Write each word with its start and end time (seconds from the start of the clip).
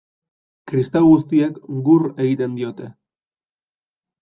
Kristau 0.71 1.01
guztiek 1.09 1.59
gur 1.91 2.07
egiten 2.25 2.59
diote. 2.61 2.91